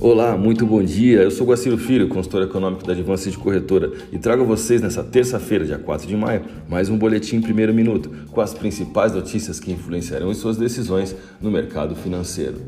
Olá, 0.00 0.36
muito 0.36 0.64
bom 0.64 0.80
dia. 0.80 1.22
Eu 1.22 1.30
sou 1.32 1.44
Guaciro 1.44 1.76
Filho, 1.76 2.06
consultor 2.06 2.42
econômico 2.42 2.86
da 2.86 2.92
Advance 2.92 3.28
de 3.28 3.36
Corretora, 3.36 3.90
e 4.12 4.18
trago 4.18 4.44
a 4.44 4.46
vocês 4.46 4.80
nessa 4.80 5.02
terça-feira, 5.02 5.64
dia 5.64 5.76
4 5.76 6.06
de 6.06 6.16
maio, 6.16 6.42
mais 6.68 6.88
um 6.88 6.96
boletim 6.96 7.34
em 7.34 7.40
primeiro 7.40 7.74
minuto, 7.74 8.08
com 8.30 8.40
as 8.40 8.54
principais 8.54 9.12
notícias 9.12 9.58
que 9.58 9.72
influenciarão 9.72 10.30
em 10.30 10.34
suas 10.34 10.56
decisões 10.56 11.16
no 11.42 11.50
mercado 11.50 11.96
financeiro. 11.96 12.58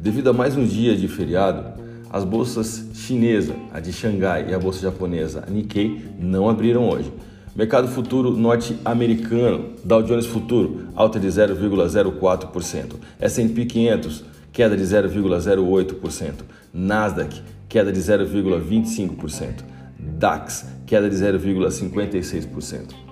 Devido 0.00 0.30
a 0.30 0.32
mais 0.32 0.56
um 0.56 0.64
dia 0.64 0.96
de 0.96 1.06
feriado, 1.06 1.80
as 2.10 2.24
bolsas 2.24 2.86
chinesa, 2.92 3.54
a 3.72 3.78
de 3.78 3.92
Xangai 3.92 4.50
e 4.50 4.54
a 4.54 4.58
bolsa 4.58 4.80
japonesa, 4.80 5.44
a 5.46 5.50
Nikkei, 5.50 6.02
não 6.18 6.48
abriram 6.48 6.88
hoje. 6.88 7.12
Mercado 7.54 7.86
futuro 7.86 8.36
norte-americano, 8.36 9.74
Dow 9.84 10.02
Jones 10.02 10.26
Futuro, 10.26 10.88
alta 10.96 11.20
de 11.20 11.28
0,04%. 11.28 12.94
S&P 13.20 13.64
500, 13.64 14.24
queda 14.52 14.76
de 14.76 14.82
0,08%. 14.82 16.34
Nasdaq, 16.72 17.42
queda 17.68 17.92
de 17.92 18.00
0,25%. 18.00 19.64
DAX, 19.98 20.66
queda 20.86 21.08
de 21.08 21.16
0,56%. 21.16 23.10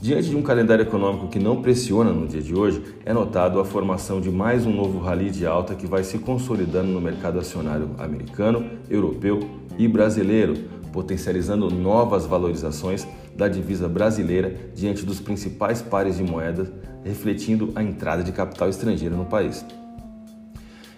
Diante 0.00 0.30
de 0.30 0.36
um 0.36 0.42
calendário 0.42 0.82
econômico 0.82 1.28
que 1.28 1.38
não 1.38 1.62
pressiona 1.62 2.12
no 2.12 2.26
dia 2.26 2.42
de 2.42 2.54
hoje, 2.54 2.82
é 3.04 3.12
notado 3.12 3.60
a 3.60 3.64
formação 3.64 4.20
de 4.20 4.32
mais 4.32 4.66
um 4.66 4.74
novo 4.74 4.98
rally 4.98 5.30
de 5.30 5.46
alta 5.46 5.76
que 5.76 5.86
vai 5.86 6.02
se 6.02 6.18
consolidando 6.18 6.90
no 6.90 7.00
mercado 7.00 7.38
acionário 7.38 7.90
americano, 7.98 8.68
europeu 8.90 9.48
e 9.78 9.86
brasileiro, 9.86 10.54
potencializando 10.92 11.70
novas 11.70 12.26
valorizações 12.26 13.06
da 13.36 13.46
divisa 13.46 13.88
brasileira 13.88 14.72
diante 14.74 15.06
dos 15.06 15.20
principais 15.20 15.80
pares 15.80 16.16
de 16.16 16.24
moedas, 16.24 16.68
refletindo 17.04 17.70
a 17.76 17.82
entrada 17.82 18.24
de 18.24 18.32
capital 18.32 18.68
estrangeiro 18.68 19.16
no 19.16 19.24
país. 19.24 19.64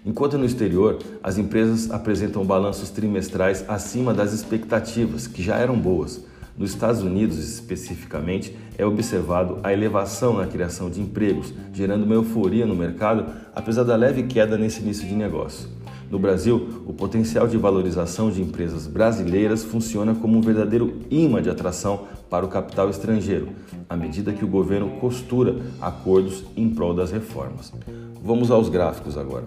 Enquanto 0.04 0.36
no 0.36 0.44
exterior, 0.44 0.98
as 1.22 1.38
empresas 1.38 1.90
apresentam 1.90 2.44
balanços 2.44 2.90
trimestrais 2.90 3.64
acima 3.66 4.12
das 4.12 4.34
expectativas, 4.34 5.26
que 5.26 5.42
já 5.42 5.56
eram 5.56 5.78
boas. 5.78 6.20
Nos 6.58 6.70
Estados 6.72 7.00
Unidos, 7.00 7.38
especificamente, 7.38 8.54
é 8.76 8.84
observado 8.84 9.58
a 9.62 9.72
elevação 9.72 10.36
na 10.36 10.46
criação 10.46 10.90
de 10.90 11.00
empregos, 11.00 11.54
gerando 11.72 12.04
uma 12.04 12.14
euforia 12.14 12.66
no 12.66 12.76
mercado, 12.76 13.24
apesar 13.54 13.82
da 13.82 13.96
leve 13.96 14.24
queda 14.24 14.58
nesse 14.58 14.82
início 14.82 15.08
de 15.08 15.14
negócio. 15.14 15.70
No 16.10 16.18
Brasil, 16.18 16.82
o 16.86 16.92
potencial 16.92 17.48
de 17.48 17.56
valorização 17.56 18.30
de 18.30 18.42
empresas 18.42 18.86
brasileiras 18.86 19.64
funciona 19.64 20.14
como 20.14 20.36
um 20.36 20.42
verdadeiro 20.42 21.00
imã 21.10 21.40
de 21.40 21.48
atração 21.48 22.04
para 22.28 22.44
o 22.44 22.48
capital 22.48 22.90
estrangeiro, 22.90 23.48
à 23.88 23.96
medida 23.96 24.34
que 24.34 24.44
o 24.44 24.48
governo 24.48 25.00
costura 25.00 25.56
acordos 25.80 26.44
em 26.54 26.68
prol 26.68 26.94
das 26.94 27.10
reformas. 27.10 27.72
Vamos 28.22 28.50
aos 28.50 28.68
gráficos 28.68 29.16
agora. 29.16 29.44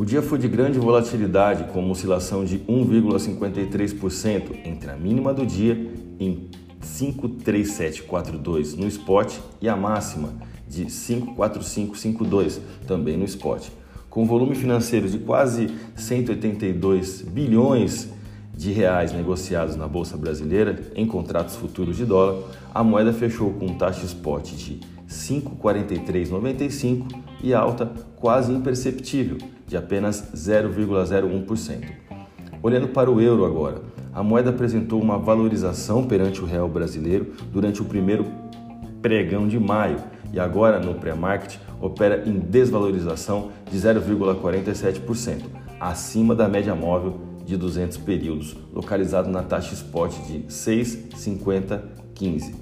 O 0.00 0.04
dia 0.06 0.22
foi 0.22 0.38
de 0.38 0.48
grande 0.48 0.78
volatilidade, 0.78 1.64
com 1.64 1.80
uma 1.80 1.92
oscilação 1.92 2.42
de 2.42 2.60
1,53% 2.60 4.60
entre 4.64 4.90
a 4.90 4.96
mínima 4.96 5.34
do 5.34 5.44
dia 5.44 5.92
em 6.18 6.48
53742 6.80 8.76
no 8.76 8.86
spot 8.86 9.36
e 9.60 9.68
a 9.68 9.76
máxima 9.76 10.32
de 10.66 10.86
54552 10.86 12.62
também 12.86 13.18
no 13.18 13.26
spot. 13.26 13.68
Com 14.08 14.24
volume 14.24 14.54
financeiro 14.54 15.06
de 15.06 15.18
quase 15.18 15.68
182 15.94 17.20
bilhões 17.20 18.08
de 18.56 18.72
reais 18.72 19.12
negociados 19.12 19.76
na 19.76 19.86
bolsa 19.86 20.16
brasileira 20.16 20.80
em 20.96 21.06
contratos 21.06 21.56
futuros 21.56 21.98
de 21.98 22.06
dólar, 22.06 22.42
a 22.72 22.82
moeda 22.82 23.12
fechou 23.12 23.52
com 23.52 23.76
taxa 23.76 24.06
spot 24.06 24.50
de 24.52 24.80
5,4395 25.06 27.04
e 27.42 27.52
alta 27.52 27.92
quase 28.16 28.50
imperceptível 28.50 29.36
de 29.70 29.76
apenas 29.76 30.32
0,01%. 30.34 31.84
Olhando 32.60 32.88
para 32.88 33.08
o 33.08 33.20
euro 33.20 33.44
agora, 33.44 33.80
a 34.12 34.20
moeda 34.20 34.50
apresentou 34.50 35.00
uma 35.00 35.16
valorização 35.16 36.04
perante 36.04 36.42
o 36.42 36.44
real 36.44 36.68
brasileiro 36.68 37.32
durante 37.52 37.80
o 37.80 37.84
primeiro 37.84 38.26
pregão 39.00 39.46
de 39.46 39.60
maio 39.60 39.98
e 40.32 40.40
agora 40.40 40.80
no 40.80 40.96
pré-market 40.96 41.60
opera 41.80 42.28
em 42.28 42.40
desvalorização 42.40 43.52
de 43.70 43.78
0,47%, 43.78 45.44
acima 45.78 46.34
da 46.34 46.48
média 46.48 46.74
móvel 46.74 47.20
de 47.46 47.56
200 47.56 47.96
períodos, 47.98 48.56
localizado 48.72 49.30
na 49.30 49.44
taxa 49.44 49.74
spot 49.74 50.12
de 50.26 50.40
6,5015. 50.48 52.56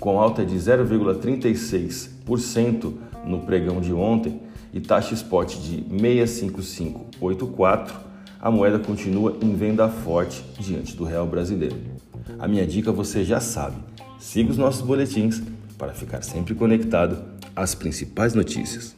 Com 0.00 0.18
alta 0.20 0.44
de 0.44 0.56
0,36% 0.56 2.94
no 3.24 3.42
pregão 3.42 3.80
de 3.80 3.92
ontem 3.92 4.47
e 4.72 4.80
taxa 4.80 5.14
spot 5.14 5.56
de 5.56 5.84
65584, 5.90 7.94
a 8.40 8.50
moeda 8.50 8.78
continua 8.78 9.36
em 9.42 9.54
venda 9.54 9.88
forte 9.88 10.44
diante 10.58 10.96
do 10.96 11.04
real 11.04 11.26
brasileiro. 11.26 11.76
A 12.38 12.46
minha 12.46 12.66
dica 12.66 12.92
você 12.92 13.24
já 13.24 13.40
sabe. 13.40 13.76
Siga 14.18 14.50
os 14.50 14.56
nossos 14.56 14.82
boletins 14.82 15.42
para 15.76 15.92
ficar 15.92 16.22
sempre 16.22 16.54
conectado 16.54 17.22
às 17.54 17.74
principais 17.74 18.34
notícias. 18.34 18.94